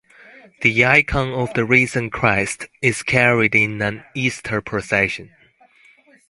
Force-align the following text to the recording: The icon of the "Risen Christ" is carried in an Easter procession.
The 0.61 0.83
icon 0.83 1.31
of 1.31 1.53
the 1.53 1.63
"Risen 1.63 2.09
Christ" 2.09 2.65
is 2.81 3.03
carried 3.03 3.53
in 3.53 3.79
an 3.83 4.03
Easter 4.15 4.59
procession. 4.59 5.29